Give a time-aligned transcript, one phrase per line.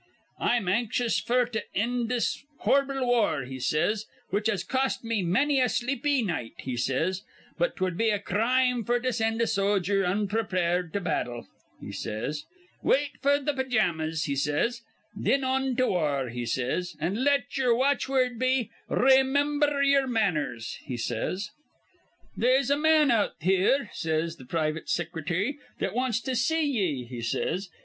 [0.39, 5.61] 'I'm anxious f'r to ind this hor'ble war,' he says, 'which has cost me manny
[5.61, 7.21] a sleepy night,' he says;
[7.59, 11.45] 'but 'twud be a crime f'r to sind a sojer onprepared to battle,'
[11.79, 12.45] he says.
[12.81, 14.81] 'Wait f'r th' pijammas,' he says.
[15.23, 20.97] 'Thin on to war,' he says; 'an' let ye'er watchword be, "Raymimber ye'er manners,"' he
[20.97, 21.51] says.
[22.35, 27.21] "'They'se a man out here,' says th' privit sicrity, 'that wants to see ye,' he
[27.21, 27.69] says.